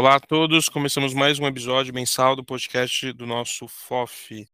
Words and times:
Olá 0.00 0.14
a 0.14 0.20
todos, 0.20 0.70
começamos 0.70 1.12
mais 1.12 1.38
um 1.38 1.46
episódio 1.46 1.92
mensal 1.92 2.34
do 2.34 2.42
podcast 2.42 3.12
do 3.12 3.26
nosso 3.26 3.68
FOF. 3.68 4.48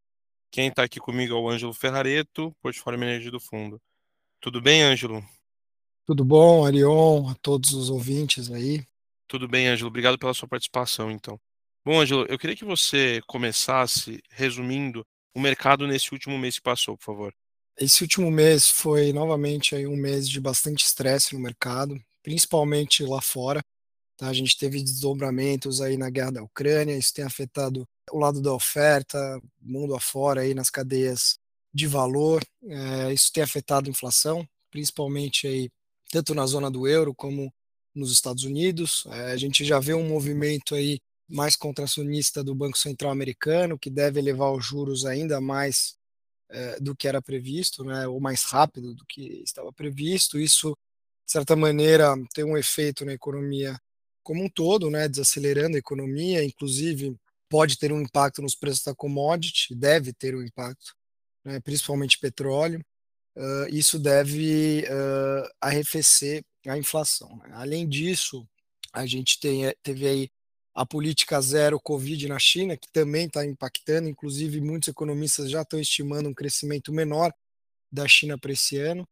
Quem 0.50 0.66
está 0.66 0.82
aqui 0.82 0.98
comigo 0.98 1.36
é 1.36 1.38
o 1.38 1.48
Ângelo 1.48 1.72
Ferrareto, 1.72 2.52
Portfólio 2.60 3.00
Energia 3.00 3.30
do 3.30 3.38
Fundo. 3.38 3.80
Tudo 4.40 4.60
bem, 4.60 4.82
Ângelo? 4.82 5.24
Tudo 6.04 6.24
bom, 6.24 6.66
Arion, 6.66 7.28
a 7.28 7.36
todos 7.36 7.74
os 7.74 7.90
ouvintes 7.90 8.50
aí. 8.50 8.84
Tudo 9.28 9.46
bem, 9.46 9.68
Ângelo. 9.68 9.86
Obrigado 9.86 10.18
pela 10.18 10.34
sua 10.34 10.48
participação, 10.48 11.12
então. 11.12 11.38
Bom, 11.84 12.00
Ângelo, 12.00 12.26
eu 12.28 12.36
queria 12.36 12.56
que 12.56 12.64
você 12.64 13.20
começasse 13.28 14.20
resumindo 14.28 15.06
o 15.32 15.38
mercado 15.38 15.86
nesse 15.86 16.12
último 16.12 16.36
mês 16.36 16.56
que 16.56 16.62
passou, 16.62 16.96
por 16.98 17.04
favor. 17.04 17.32
Esse 17.78 18.02
último 18.02 18.32
mês 18.32 18.68
foi 18.68 19.12
novamente 19.12 19.76
aí 19.76 19.86
um 19.86 19.96
mês 19.96 20.28
de 20.28 20.40
bastante 20.40 20.84
estresse 20.84 21.34
no 21.34 21.40
mercado, 21.40 21.96
principalmente 22.20 23.04
lá 23.04 23.20
fora. 23.20 23.62
Tá? 24.16 24.28
A 24.28 24.32
gente 24.32 24.56
teve 24.56 24.82
desdobramentos 24.82 25.80
aí 25.80 25.96
na 25.96 26.08
guerra 26.10 26.32
da 26.32 26.42
Ucrânia, 26.42 26.96
isso 26.96 27.12
tem 27.12 27.24
afetado 27.24 27.86
o 28.10 28.18
lado 28.18 28.40
da 28.40 28.52
oferta, 28.52 29.18
mundo 29.60 29.94
afora 29.94 30.40
aí 30.42 30.54
nas 30.54 30.70
cadeias 30.70 31.38
de 31.72 31.86
valor. 31.86 32.42
É, 32.64 33.12
isso 33.12 33.30
tem 33.32 33.42
afetado 33.42 33.88
a 33.88 33.90
inflação, 33.90 34.48
principalmente 34.70 35.46
aí 35.46 35.70
tanto 36.10 36.34
na 36.34 36.46
zona 36.46 36.70
do 36.70 36.86
euro 36.88 37.14
como 37.14 37.52
nos 37.94 38.12
Estados 38.12 38.44
Unidos. 38.44 39.04
É, 39.08 39.32
a 39.32 39.36
gente 39.36 39.64
já 39.64 39.78
vê 39.78 39.92
um 39.92 40.08
movimento 40.08 40.74
aí 40.74 40.98
mais 41.28 41.56
contracionista 41.56 42.42
do 42.42 42.54
Banco 42.54 42.78
Central 42.78 43.10
americano, 43.10 43.78
que 43.78 43.90
deve 43.90 44.20
elevar 44.20 44.52
os 44.52 44.64
juros 44.64 45.04
ainda 45.04 45.40
mais 45.40 45.96
é, 46.48 46.80
do 46.80 46.94
que 46.94 47.08
era 47.08 47.20
previsto, 47.20 47.84
né, 47.84 48.06
ou 48.06 48.20
mais 48.20 48.44
rápido 48.44 48.94
do 48.94 49.04
que 49.06 49.42
estava 49.44 49.72
previsto. 49.72 50.38
Isso, 50.38 50.70
de 51.26 51.32
certa 51.32 51.56
maneira, 51.56 52.14
tem 52.32 52.44
um 52.44 52.56
efeito 52.56 53.04
na 53.04 53.12
economia 53.12 53.76
como 54.26 54.42
um 54.42 54.48
todo, 54.48 54.90
né, 54.90 55.08
desacelerando 55.08 55.76
a 55.76 55.78
economia, 55.78 56.44
inclusive 56.44 57.16
pode 57.48 57.78
ter 57.78 57.92
um 57.92 58.00
impacto 58.00 58.42
nos 58.42 58.56
preços 58.56 58.82
da 58.82 58.92
commodity, 58.92 59.72
deve 59.72 60.12
ter 60.12 60.34
um 60.34 60.42
impacto, 60.42 60.96
né, 61.44 61.60
principalmente 61.60 62.18
petróleo. 62.18 62.84
Uh, 63.36 63.68
isso 63.70 64.00
deve 64.00 64.84
uh, 64.88 65.48
arrefecer 65.60 66.42
a 66.66 66.76
inflação. 66.76 67.36
Né? 67.36 67.50
Além 67.52 67.88
disso, 67.88 68.44
a 68.92 69.06
gente 69.06 69.38
tem, 69.38 69.72
teve 69.80 70.08
aí 70.08 70.28
a 70.74 70.84
política 70.84 71.40
zero 71.40 71.78
Covid 71.78 72.26
na 72.26 72.38
China, 72.40 72.76
que 72.76 72.90
também 72.92 73.28
está 73.28 73.46
impactando, 73.46 74.08
inclusive 74.08 74.60
muitos 74.60 74.88
economistas 74.88 75.48
já 75.48 75.62
estão 75.62 75.78
estimando 75.78 76.28
um 76.28 76.34
crescimento 76.34 76.92
menor 76.92 77.32
da 77.92 78.08
China 78.08 78.36
para 78.36 78.52
esse 78.52 78.76
ano. 78.76 79.06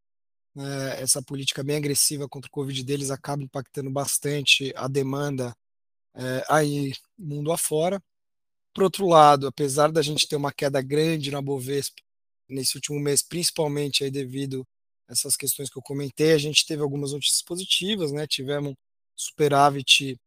É, 0.56 1.02
essa 1.02 1.22
política 1.22 1.64
bem 1.64 1.76
agressiva 1.76 2.28
contra 2.28 2.48
o 2.48 2.52
Covid 2.52 2.84
deles 2.84 3.10
acaba 3.10 3.42
impactando 3.42 3.90
bastante 3.90 4.72
a 4.76 4.86
demanda 4.86 5.54
é, 6.14 6.44
aí 6.48 6.92
mundo 7.18 7.52
afora. 7.52 8.02
Por 8.74 8.84
outro 8.84 9.06
lado, 9.08 9.46
apesar 9.46 9.92
da 9.92 10.02
gente 10.02 10.28
ter 10.28 10.36
uma 10.36 10.52
queda 10.52 10.82
grande 10.82 11.30
na 11.30 11.42
Bovespa 11.42 12.02
nesse 12.48 12.76
último 12.76 13.00
mês, 13.00 13.22
principalmente 13.22 14.04
aí 14.04 14.10
devido 14.10 14.66
a 15.08 15.12
essas 15.12 15.36
questões 15.36 15.70
que 15.70 15.78
eu 15.78 15.82
comentei, 15.82 16.32
a 16.32 16.38
gente 16.38 16.66
teve 16.66 16.82
algumas 16.82 17.12
notícias 17.12 17.42
positivas, 17.42 18.12
né? 18.12 18.26
Tivemos 18.26 18.74
superávit 19.16 20.18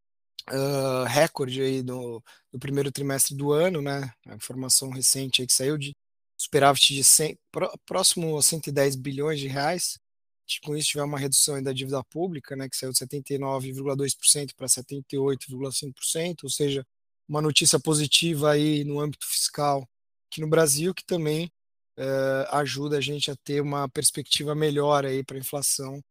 uh, 0.50 1.04
recorde 1.08 1.62
aí 1.62 1.84
no, 1.84 2.24
no, 2.52 2.60
primeiro 2.60 2.92
trimestre 2.92 3.36
do 3.36 3.52
ano, 3.52 3.82
né? 3.82 4.12
A 4.28 4.36
informação 4.36 4.90
recente 4.90 5.42
aí 5.42 5.48
que 5.48 5.54
saiu 5.54 5.78
de 5.78 5.96
superávit 6.38 6.94
de 6.94 7.04
100, 7.04 7.38
próximo 7.86 8.38
a 8.38 8.42
110 8.42 8.96
bilhões 8.96 9.40
de 9.40 9.48
reais. 9.48 10.00
Com 10.64 10.76
isso, 10.76 10.90
tiver 10.90 11.04
uma 11.04 11.20
redução 11.20 11.62
da 11.62 11.74
dívida 11.74 12.04
pública, 12.06 12.56
né, 12.56 12.70
que 12.70 12.78
saiu 12.78 12.92
de 12.92 12.98
79,2% 13.00 14.54
para 14.56 14.68
78,5%, 14.68 16.44
ou 16.44 16.50
seja, 16.50 16.86
uma 17.28 17.42
notícia 17.42 17.80
positiva 17.80 18.52
aí 18.52 18.84
no 18.84 19.00
âmbito 19.00 19.28
fiscal 19.28 19.88
aqui 20.30 20.42
no 20.42 20.48
Brasil, 20.48 20.94
que 20.94 21.04
também 21.04 21.52
uh, 21.98 22.56
ajuda 22.56 22.98
a 22.98 23.02
gente 23.02 23.30
a 23.30 23.36
ter 23.36 23.62
uma 23.62 23.90
perspectiva 23.90 24.56
melhor 24.56 25.06
aí 25.06 25.24
para 25.24 25.36
a 25.36 25.40
inflação 25.40 26.02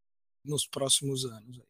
nos 0.44 0.66
próximos 0.66 1.24
anos. 1.24 1.60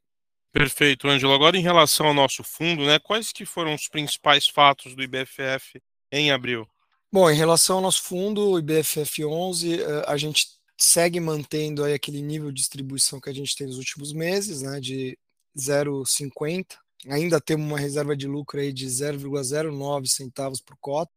Perfeito, 0.52 1.06
Ângelo. 1.06 1.34
Agora, 1.34 1.56
em 1.56 1.62
relação 1.62 2.06
ao 2.06 2.14
nosso 2.14 2.42
fundo, 2.42 2.84
né, 2.84 2.98
quais 2.98 3.30
que 3.30 3.44
foram 3.44 3.74
os 3.74 3.88
principais 3.88 4.48
fatos 4.48 4.94
do 4.94 5.02
IBFF 5.02 5.80
em 6.10 6.30
abril? 6.30 6.66
Bom, 7.12 7.30
em 7.30 7.36
relação 7.36 7.76
ao 7.76 7.82
nosso 7.82 8.02
fundo, 8.02 8.50
o 8.50 8.58
IBFF 8.58 9.24
11, 9.24 9.80
eh, 9.80 10.04
a 10.06 10.16
gente 10.16 10.55
segue 10.76 11.20
mantendo 11.20 11.84
aí 11.84 11.94
aquele 11.94 12.20
nível 12.20 12.50
de 12.50 12.60
distribuição 12.60 13.20
que 13.20 13.30
a 13.30 13.32
gente 13.32 13.56
tem 13.56 13.66
nos 13.66 13.78
últimos 13.78 14.12
meses, 14.12 14.62
né, 14.62 14.78
de 14.80 15.18
0,50. 15.56 16.76
Ainda 17.08 17.40
temos 17.40 17.66
uma 17.66 17.78
reserva 17.78 18.16
de 18.16 18.26
lucro 18.26 18.60
aí 18.60 18.72
de 18.72 18.86
0,09 18.86 20.06
centavos 20.06 20.60
por 20.60 20.76
cota. 20.78 21.12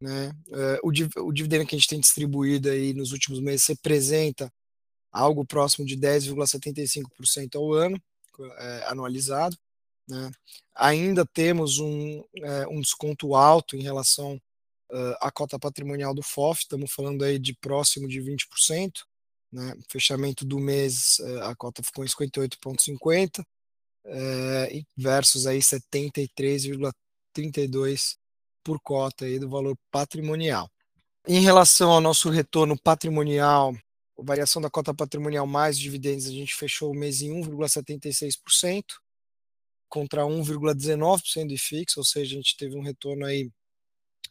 Né? 0.00 0.32
Eh, 0.50 0.80
o, 0.82 0.88
o 1.26 1.32
dividendo 1.32 1.66
que 1.66 1.74
a 1.74 1.78
gente 1.78 1.88
tem 1.88 2.00
distribuído 2.00 2.70
aí 2.70 2.94
nos 2.94 3.12
últimos 3.12 3.38
meses 3.38 3.66
representa 3.66 4.52
algo 5.12 5.44
próximo 5.44 5.86
de 5.86 5.96
10,75% 5.96 7.56
ao 7.56 7.72
ano 7.72 8.00
é, 8.58 8.84
anualizado. 8.86 9.56
Né? 10.08 10.30
Ainda 10.74 11.26
temos 11.26 11.78
um, 11.78 12.24
é, 12.36 12.66
um 12.68 12.80
desconto 12.80 13.34
alto 13.34 13.76
em 13.76 13.82
relação 13.82 14.40
uh, 14.90 15.14
à 15.20 15.30
cota 15.30 15.58
patrimonial 15.58 16.14
do 16.14 16.22
FOF, 16.22 16.62
estamos 16.62 16.90
falando 16.92 17.24
aí 17.24 17.38
de 17.38 17.54
próximo 17.54 18.08
de 18.08 18.20
20%. 18.20 19.04
Né? 19.52 19.74
Fechamento 19.88 20.44
do 20.44 20.58
mês, 20.58 21.18
uh, 21.20 21.44
a 21.44 21.56
cota 21.56 21.82
ficou 21.82 22.04
em 22.04 22.08
58,50 22.08 23.40
uh, 23.40 23.44
versus 24.96 25.46
aí 25.46 25.60
73,32 25.60 28.16
por 28.62 28.78
cota 28.80 29.24
aí 29.24 29.38
do 29.38 29.48
valor 29.48 29.74
patrimonial. 29.90 30.70
Em 31.26 31.40
relação 31.40 31.90
ao 31.90 32.00
nosso 32.00 32.30
retorno 32.30 32.78
patrimonial, 32.80 33.74
variação 34.18 34.60
da 34.60 34.70
cota 34.70 34.94
patrimonial 34.94 35.46
mais 35.46 35.78
dividendos, 35.78 36.26
a 36.26 36.32
gente 36.32 36.54
fechou 36.54 36.90
o 36.90 36.94
mês 36.94 37.22
em 37.22 37.30
1,76% 37.30 38.84
contra 39.88 40.22
1,19% 40.22 41.46
do 41.46 41.54
IFIX, 41.54 41.96
ou 41.96 42.04
seja, 42.04 42.34
a 42.34 42.36
gente 42.36 42.56
teve 42.56 42.76
um 42.76 42.82
retorno 42.82 43.26
aí 43.26 43.50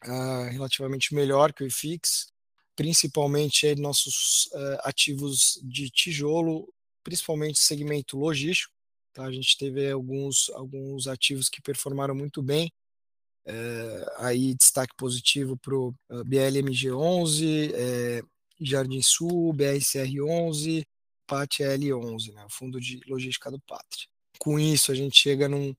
uh, 0.05 0.49
relativamente 0.51 1.13
melhor 1.13 1.53
que 1.53 1.63
o 1.63 1.67
IFIX, 1.67 2.31
principalmente 2.75 3.67
aí 3.67 3.75
nossos 3.75 4.49
uh, 4.53 4.79
ativos 4.83 5.59
de 5.63 5.89
tijolo, 5.89 6.71
principalmente 7.03 7.59
segmento 7.59 8.17
logístico. 8.17 8.73
Tá? 9.13 9.25
A 9.25 9.31
gente 9.31 9.57
teve 9.57 9.91
alguns, 9.91 10.49
alguns 10.51 11.07
ativos 11.07 11.49
que 11.49 11.61
performaram 11.61 12.15
muito 12.15 12.41
bem, 12.41 12.71
uh, 13.47 14.05
aí 14.17 14.55
destaque 14.55 14.95
positivo 14.95 15.57
para 15.57 15.75
o 15.75 15.93
BLMG11, 16.09 18.23
Jardim 18.61 19.01
Sul, 19.01 19.53
BRCR11, 19.53 20.85
PAT-L11, 21.25 22.33
né, 22.33 22.45
o 22.45 22.49
Fundo 22.49 22.79
de 22.79 22.99
Logística 23.07 23.51
do 23.51 23.59
Pátria. 23.61 24.07
Com 24.37 24.59
isso, 24.59 24.91
a 24.91 24.95
gente 24.95 25.17
chega 25.17 25.47
num 25.47 25.73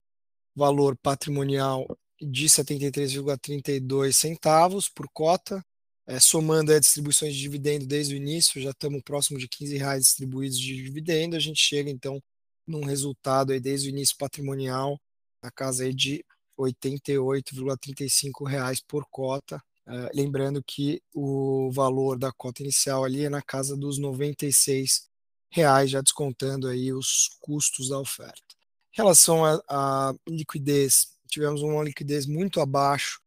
valor 0.55 0.97
patrimonial 0.97 1.85
de 2.21 2.45
73,32 2.47 4.13
centavos 4.13 4.87
por 4.87 5.07
cota, 5.11 5.63
é, 6.07 6.19
somando 6.19 6.71
as 6.71 6.81
distribuições 6.81 7.33
de 7.33 7.41
dividendo 7.41 7.85
desde 7.85 8.13
o 8.13 8.17
início, 8.17 8.61
já 8.61 8.71
estamos 8.71 9.01
próximo 9.03 9.39
de 9.39 9.47
15 9.47 9.77
reais 9.77 10.03
distribuídos 10.03 10.59
de 10.59 10.75
dividendo, 10.75 11.35
a 11.35 11.39
gente 11.39 11.59
chega 11.59 11.89
então 11.89 12.21
num 12.67 12.85
resultado 12.85 13.51
aí 13.51 13.59
desde 13.59 13.89
o 13.89 13.91
início 13.91 14.15
patrimonial 14.17 14.99
na 15.43 15.51
casa 15.51 15.83
aí 15.83 15.93
de 15.93 16.23
88,35 16.57 18.47
reais 18.47 18.79
por 18.79 19.05
cota, 19.09 19.61
Uh, 19.87 20.07
lembrando 20.13 20.63
que 20.63 21.01
o 21.13 21.71
valor 21.71 22.17
da 22.17 22.31
cota 22.31 22.61
inicial 22.61 23.03
ali 23.03 23.25
é 23.25 23.29
na 23.29 23.41
casa 23.41 23.75
dos 23.75 23.97
96 23.97 25.09
reais, 25.49 25.89
já 25.89 26.01
descontando 26.01 26.67
aí 26.67 26.93
os 26.93 27.29
custos 27.39 27.89
da 27.89 27.99
oferta. 27.99 28.55
Em 28.93 28.97
relação 28.97 29.43
à 29.67 30.13
liquidez, 30.27 31.17
tivemos 31.31 31.61
uma 31.61 31.83
liquidez 31.83 32.25
muito 32.25 32.59
abaixo 32.59 33.19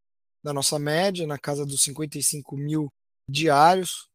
da 0.42 0.52
nossa 0.52 0.78
média, 0.78 1.26
na 1.26 1.38
casa 1.38 1.64
dos 1.64 1.82
55 1.82 2.56
mil 2.56 2.92
diários 3.28 4.08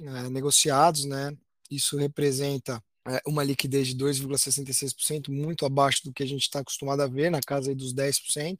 uh, 0.00 0.30
negociados, 0.30 1.04
né? 1.04 1.36
Isso 1.68 1.96
representa 1.96 2.78
uh, 3.08 3.20
uma 3.26 3.42
liquidez 3.42 3.88
de 3.88 3.96
2,66%, 3.96 5.28
muito 5.28 5.66
abaixo 5.66 6.04
do 6.04 6.12
que 6.12 6.22
a 6.22 6.26
gente 6.26 6.42
está 6.42 6.60
acostumado 6.60 7.02
a 7.02 7.06
ver, 7.08 7.30
na 7.30 7.40
casa 7.40 7.74
dos 7.74 7.92
10%. 7.92 8.58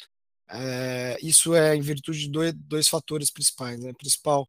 É, 0.49 1.17
isso 1.23 1.55
é 1.55 1.75
em 1.75 1.81
virtude 1.81 2.21
de 2.21 2.29
dois, 2.29 2.53
dois 2.53 2.89
fatores 2.89 3.31
principais. 3.31 3.81
Né? 3.81 3.91
O 3.91 3.97
principal 3.97 4.49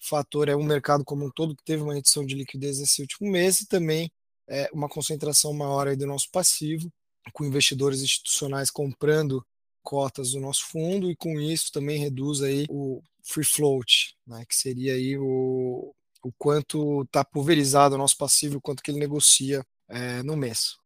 fator 0.00 0.48
é 0.48 0.54
o 0.54 0.62
mercado 0.62 1.04
como 1.04 1.24
um 1.24 1.30
todo, 1.30 1.56
que 1.56 1.64
teve 1.64 1.82
uma 1.82 1.94
redução 1.94 2.24
de 2.26 2.34
liquidez 2.34 2.80
nesse 2.80 3.00
último 3.00 3.30
mês, 3.30 3.60
e 3.60 3.66
também 3.66 4.10
é, 4.48 4.68
uma 4.72 4.88
concentração 4.88 5.52
maior 5.52 5.86
aí 5.86 5.96
do 5.96 6.06
nosso 6.06 6.28
passivo, 6.30 6.92
com 7.32 7.44
investidores 7.44 8.02
institucionais 8.02 8.70
comprando 8.70 9.44
cotas 9.82 10.32
do 10.32 10.40
nosso 10.40 10.66
fundo, 10.68 11.10
e 11.10 11.16
com 11.16 11.40
isso 11.40 11.70
também 11.72 11.98
reduz 11.98 12.42
aí 12.42 12.66
o 12.68 13.02
free 13.22 13.44
float, 13.44 14.16
né? 14.26 14.44
que 14.48 14.54
seria 14.54 14.94
aí 14.94 15.16
o, 15.18 15.94
o 16.22 16.32
quanto 16.38 17.02
está 17.02 17.24
pulverizado 17.24 17.94
o 17.94 17.98
nosso 17.98 18.16
passivo, 18.16 18.58
o 18.58 18.60
quanto 18.60 18.82
que 18.82 18.90
ele 18.90 19.00
negocia 19.00 19.64
é, 19.88 20.22
no 20.22 20.36
mês. 20.36 20.76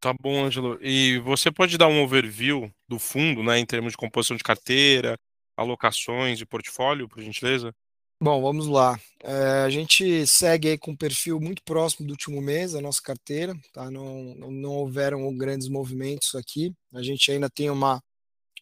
Tá 0.00 0.12
bom, 0.20 0.44
Ângelo. 0.44 0.78
E 0.82 1.18
você 1.20 1.50
pode 1.50 1.78
dar 1.78 1.86
um 1.86 2.02
overview 2.02 2.72
do 2.88 2.98
fundo, 2.98 3.42
né, 3.42 3.58
em 3.58 3.66
termos 3.66 3.92
de 3.92 3.96
composição 3.96 4.36
de 4.36 4.42
carteira, 4.42 5.16
alocações 5.56 6.40
e 6.40 6.46
portfólio, 6.46 7.08
por 7.08 7.22
gentileza? 7.22 7.72
Bom, 8.20 8.40
vamos 8.40 8.68
lá. 8.68 8.98
É, 9.20 9.64
a 9.64 9.70
gente 9.70 10.26
segue 10.28 10.68
aí 10.68 10.78
com 10.78 10.92
um 10.92 10.96
perfil 10.96 11.40
muito 11.40 11.60
próximo 11.64 12.06
do 12.06 12.12
último 12.12 12.40
mês, 12.40 12.72
a 12.72 12.80
nossa 12.80 13.02
carteira, 13.02 13.52
tá? 13.72 13.90
Não, 13.90 14.34
não, 14.36 14.50
não 14.50 14.70
houveram 14.70 15.36
grandes 15.36 15.68
movimentos 15.68 16.34
aqui. 16.36 16.72
A 16.92 17.02
gente 17.02 17.32
ainda 17.32 17.50
tem 17.50 17.68
uma, 17.68 18.00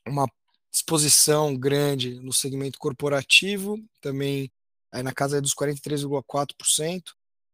uma 0.07 0.29
exposição 0.73 1.57
grande 1.57 2.21
no 2.21 2.33
segmento 2.33 2.79
corporativo, 2.79 3.79
também 4.01 4.51
aí 4.93 5.03
na 5.03 5.13
casa 5.13 5.41
dos 5.41 5.55
43,4%. 5.55 7.03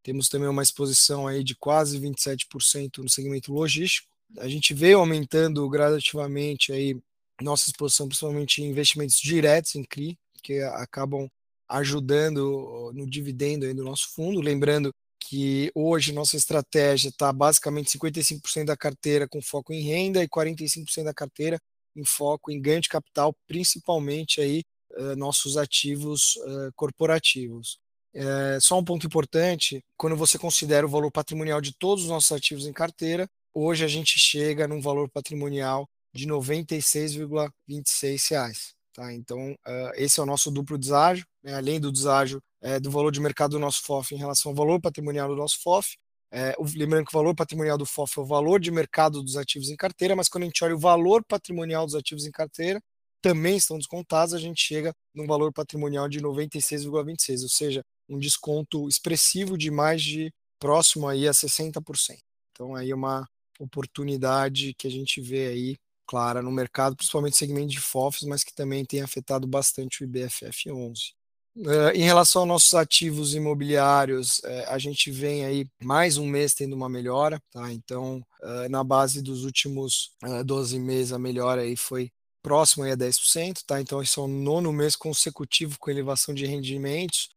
Temos 0.03 0.29
também 0.29 0.47
uma 0.47 0.63
exposição 0.63 1.27
aí 1.27 1.43
de 1.43 1.55
quase 1.55 1.99
27% 1.99 2.99
no 2.99 3.09
segmento 3.09 3.51
logístico. 3.53 4.07
A 4.37 4.47
gente 4.47 4.73
veio 4.73 4.99
aumentando 4.99 5.67
gradativamente 5.69 6.71
aí 6.71 6.97
nossa 7.41 7.69
exposição, 7.69 8.07
principalmente 8.07 8.61
em 8.61 8.69
investimentos 8.69 9.17
diretos 9.17 9.75
em 9.75 9.83
CRI, 9.83 10.17
que 10.41 10.59
acabam 10.61 11.29
ajudando 11.67 12.91
no 12.93 13.05
dividendo 13.09 13.65
aí 13.65 13.73
do 13.73 13.83
nosso 13.83 14.13
fundo. 14.13 14.39
Lembrando 14.39 14.93
que 15.19 15.71
hoje 15.75 16.13
nossa 16.13 16.37
estratégia 16.37 17.09
está 17.09 17.33
basicamente 17.33 17.97
55% 17.97 18.65
da 18.65 18.77
carteira 18.77 19.27
com 19.27 19.41
foco 19.41 19.73
em 19.73 19.81
renda 19.81 20.23
e 20.23 20.27
45% 20.27 21.03
da 21.03 21.13
carteira 21.13 21.59
em 21.97 22.05
foco 22.05 22.51
em 22.51 22.61
ganho 22.61 22.81
de 22.81 22.89
capital, 22.89 23.35
principalmente 23.47 24.39
aí 24.39 24.63
uh, 24.91 25.15
nossos 25.15 25.57
ativos 25.57 26.35
uh, 26.37 26.71
corporativos. 26.75 27.79
É, 28.13 28.57
só 28.59 28.79
um 28.79 28.83
ponto 28.83 29.05
importante, 29.05 29.83
quando 29.95 30.15
você 30.15 30.39
considera 30.39 30.87
o 30.87 30.89
valor 30.89 31.11
patrimonial 31.11 31.61
de 31.61 31.71
todos 31.77 32.05
os 32.05 32.09
nossos 32.09 32.31
ativos 32.31 32.65
em 32.65 32.73
carteira, 32.73 33.29
hoje 33.53 33.85
a 33.85 33.87
gente 33.87 34.17
chega 34.17 34.67
num 34.67 34.81
valor 34.81 35.07
patrimonial 35.09 35.87
de 36.11 36.25
R$ 36.25 36.31
96,26. 36.31 38.73
Tá? 38.91 39.13
Então, 39.13 39.55
esse 39.93 40.19
é 40.19 40.23
o 40.23 40.25
nosso 40.25 40.49
duplo 40.49 40.79
deságio, 40.79 41.27
né? 41.43 41.53
além 41.53 41.79
do 41.79 41.91
deságio 41.91 42.41
do 42.81 42.89
valor 42.89 43.11
de 43.11 43.19
mercado 43.19 43.51
do 43.51 43.59
nosso 43.59 43.83
FOF 43.83 44.15
em 44.15 44.17
relação 44.17 44.49
ao 44.49 44.55
valor 44.55 44.81
patrimonial 44.81 45.29
do 45.29 45.35
nosso 45.35 45.61
FOF. 45.61 45.95
É, 46.31 46.55
lembrando 46.75 47.05
que 47.05 47.15
o 47.15 47.19
valor 47.19 47.33
patrimonial 47.33 47.77
do 47.77 47.85
FOF 47.85 48.19
é 48.19 48.21
o 48.21 48.25
valor 48.25 48.59
de 48.59 48.69
mercado 48.69 49.23
dos 49.23 49.37
ativos 49.37 49.69
em 49.69 49.75
carteira, 49.75 50.15
mas 50.15 50.27
quando 50.27 50.43
a 50.43 50.47
gente 50.47 50.63
olha 50.63 50.75
o 50.75 50.79
valor 50.79 51.23
patrimonial 51.25 51.85
dos 51.85 51.95
ativos 51.95 52.25
em 52.25 52.31
carteira, 52.31 52.81
também 53.21 53.57
estão 53.57 53.77
descontados, 53.77 54.33
a 54.33 54.39
gente 54.39 54.61
chega 54.61 54.93
num 55.13 55.25
valor 55.25 55.51
patrimonial 55.51 56.07
de 56.07 56.19
96,26, 56.21 57.43
ou 57.43 57.49
seja, 57.49 57.83
um 58.09 58.19
desconto 58.19 58.87
expressivo 58.87 59.57
de 59.57 59.71
mais 59.71 60.01
de 60.01 60.31
próximo 60.59 61.07
aí 61.07 61.27
a 61.27 61.31
60%. 61.31 62.17
Então 62.51 62.75
aí 62.75 62.91
é 62.91 62.95
uma 62.95 63.27
oportunidade 63.59 64.73
que 64.73 64.87
a 64.87 64.91
gente 64.91 65.21
vê 65.21 65.47
aí 65.47 65.75
clara 66.05 66.41
no 66.41 66.51
mercado, 66.51 66.95
principalmente 66.95 67.35
segmento 67.35 67.67
de 67.67 67.79
FOFs, 67.79 68.23
mas 68.23 68.43
que 68.43 68.53
também 68.53 68.85
tem 68.85 69.01
afetado 69.01 69.47
bastante 69.47 70.03
o 70.03 70.05
IBFF 70.05 70.71
11. 70.71 71.13
Uh, 71.59 71.89
em 71.95 72.03
relação 72.03 72.43
aos 72.43 72.47
nossos 72.47 72.73
ativos 72.75 73.33
imobiliários, 73.33 74.37
uh, 74.39 74.65
a 74.67 74.77
gente 74.77 75.09
vem 75.09 75.43
aí 75.43 75.67
mais 75.81 76.17
um 76.17 76.27
mês 76.27 76.53
tendo 76.53 76.75
uma 76.75 76.87
melhora, 76.87 77.41
tá? 77.51 77.73
Então, 77.73 78.21
uh, 78.43 78.69
na 78.69 78.83
base 78.83 79.23
dos 79.23 79.43
últimos 79.43 80.11
12 80.45 80.77
meses, 80.79 81.11
a 81.11 81.17
melhora 81.17 81.61
aí 81.61 81.75
foi 81.75 82.11
próximo 82.43 82.83
aí 82.83 82.91
a 82.91 82.95
10%, 82.95 83.63
tá? 83.65 83.81
Então, 83.81 84.03
esse 84.03 84.19
é 84.19 84.21
o 84.21 84.27
nono 84.27 84.71
mês 84.71 84.95
consecutivo 84.95 85.77
com 85.79 85.89
elevação 85.89 86.33
de 86.33 86.45
rendimentos, 86.45 87.29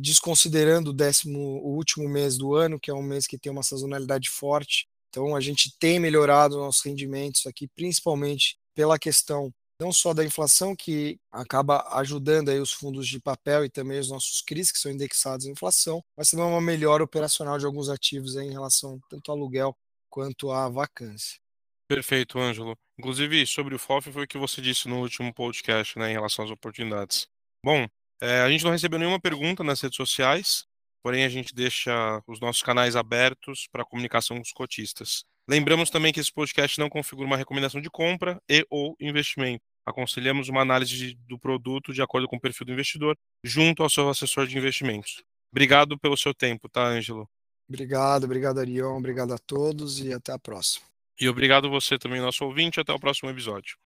desconsiderando 0.00 0.90
o 0.90 0.92
décimo, 0.92 1.38
o 1.38 1.74
último 1.74 2.08
mês 2.08 2.36
do 2.36 2.54
ano, 2.54 2.78
que 2.78 2.90
é 2.90 2.94
um 2.94 3.02
mês 3.02 3.26
que 3.26 3.38
tem 3.38 3.50
uma 3.50 3.62
sazonalidade 3.62 4.28
forte, 4.28 4.86
então, 5.12 5.36
a 5.36 5.40
gente 5.42 5.76
tem 5.78 6.00
melhorado 6.00 6.56
nossos 6.56 6.82
rendimentos 6.82 7.46
aqui, 7.46 7.68
principalmente 7.76 8.56
pela 8.74 8.98
questão 8.98 9.52
não 9.82 9.92
só 9.92 10.14
da 10.14 10.24
inflação, 10.24 10.76
que 10.76 11.18
acaba 11.30 11.84
ajudando 11.98 12.50
aí 12.50 12.60
os 12.60 12.70
fundos 12.70 13.08
de 13.08 13.20
papel 13.20 13.64
e 13.64 13.68
também 13.68 13.98
os 13.98 14.08
nossos 14.08 14.40
CRIs, 14.40 14.70
que 14.70 14.78
são 14.78 14.92
indexados 14.92 15.46
à 15.46 15.50
inflação, 15.50 16.02
mas 16.16 16.30
também 16.30 16.46
uma 16.46 16.60
melhora 16.60 17.02
operacional 17.02 17.58
de 17.58 17.66
alguns 17.66 17.88
ativos 17.88 18.36
em 18.36 18.50
relação 18.50 19.00
tanto 19.10 19.30
ao 19.30 19.36
aluguel 19.36 19.76
quanto 20.08 20.52
à 20.52 20.68
vacância. 20.68 21.40
Perfeito, 21.88 22.38
Ângelo. 22.38 22.76
Inclusive, 22.96 23.44
sobre 23.44 23.74
o 23.74 23.78
FOF 23.78 24.12
foi 24.12 24.24
o 24.24 24.28
que 24.28 24.38
você 24.38 24.62
disse 24.62 24.88
no 24.88 25.00
último 25.00 25.34
podcast, 25.34 25.98
né, 25.98 26.10
em 26.10 26.14
relação 26.14 26.44
às 26.44 26.50
oportunidades. 26.50 27.26
Bom, 27.64 27.86
é, 28.20 28.40
a 28.42 28.50
gente 28.50 28.62
não 28.62 28.70
recebeu 28.70 29.00
nenhuma 29.00 29.20
pergunta 29.20 29.64
nas 29.64 29.80
redes 29.80 29.96
sociais, 29.96 30.64
porém 31.02 31.24
a 31.24 31.28
gente 31.28 31.52
deixa 31.52 32.22
os 32.28 32.38
nossos 32.38 32.62
canais 32.62 32.94
abertos 32.94 33.66
para 33.70 33.84
comunicação 33.84 34.36
com 34.36 34.42
os 34.42 34.52
cotistas. 34.52 35.24
Lembramos 35.48 35.90
também 35.90 36.12
que 36.12 36.20
esse 36.20 36.32
podcast 36.32 36.78
não 36.78 36.88
configura 36.88 37.26
uma 37.26 37.36
recomendação 37.36 37.80
de 37.80 37.90
compra 37.90 38.40
e 38.48 38.64
ou 38.70 38.96
investimento. 39.00 39.64
Aconselhamos 39.84 40.48
uma 40.48 40.62
análise 40.62 41.14
do 41.28 41.38
produto 41.38 41.92
de 41.92 42.02
acordo 42.02 42.28
com 42.28 42.36
o 42.36 42.40
perfil 42.40 42.66
do 42.66 42.72
investidor, 42.72 43.16
junto 43.42 43.82
ao 43.82 43.90
seu 43.90 44.08
assessor 44.08 44.46
de 44.46 44.56
investimentos. 44.56 45.22
Obrigado 45.50 45.98
pelo 45.98 46.16
seu 46.16 46.32
tempo, 46.32 46.68
tá, 46.68 46.84
Ângelo? 46.84 47.28
Obrigado, 47.68 48.24
obrigado, 48.24 48.58
Arion. 48.58 48.96
Obrigado 48.96 49.32
a 49.32 49.38
todos 49.38 50.00
e 50.00 50.12
até 50.12 50.32
a 50.32 50.38
próxima. 50.38 50.86
E 51.20 51.28
obrigado 51.28 51.70
você 51.70 51.98
também, 51.98 52.20
nosso 52.20 52.44
ouvinte. 52.44 52.80
Até 52.80 52.92
o 52.92 52.98
próximo 52.98 53.30
episódio. 53.30 53.76